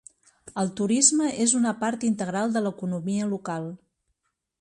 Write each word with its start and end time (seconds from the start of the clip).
El 0.61 0.69
turisme 0.77 1.27
és 1.45 1.53
una 1.59 1.73
part 1.83 2.05
integral 2.09 2.55
de 2.57 2.63
l'economia 2.69 3.29
local. 3.35 3.69